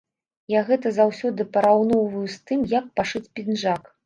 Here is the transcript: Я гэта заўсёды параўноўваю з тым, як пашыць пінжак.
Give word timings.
Я 0.53 0.61
гэта 0.69 0.91
заўсёды 0.99 1.45
параўноўваю 1.59 2.25
з 2.37 2.41
тым, 2.49 2.65
як 2.79 2.89
пашыць 2.97 3.23
пінжак. 3.35 3.81